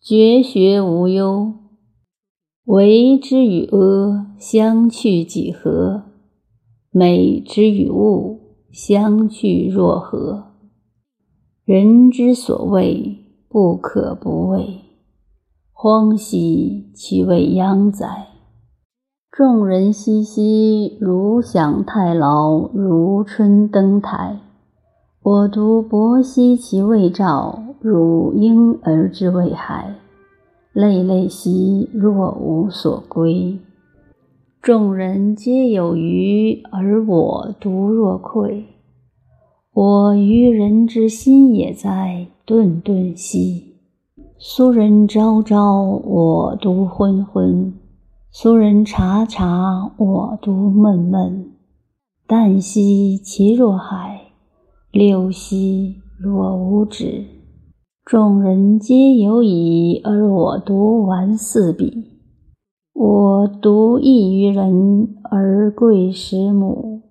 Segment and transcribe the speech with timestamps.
[0.00, 1.54] 绝学无忧，
[2.64, 6.04] 为之与阿相去几何？
[6.92, 8.38] 美之与物
[8.72, 10.52] 相去若何？
[11.64, 14.82] 人之所谓不可不畏，
[15.72, 18.28] 荒兮其未央哉！
[19.32, 24.38] 众人熙熙，如享太牢，如春登台。
[25.22, 29.94] 我独泊兮其未兆，如婴儿之未孩。
[30.72, 33.58] 累累兮若无所归。
[34.60, 38.66] 众人皆有余，而我独若愧。
[39.72, 42.28] 我愚人之心也哉！
[42.44, 43.76] 顿顿兮。
[44.38, 47.72] 俗人昭昭，我独昏昏；
[48.30, 51.52] 俗人察察，我独闷闷。
[52.26, 54.20] 旦兮其若海。
[54.92, 57.24] 六兮若无止，
[58.08, 62.04] 众人皆有矣，而我独顽似鄙。
[62.94, 67.02] 我独异于人，而贵十母。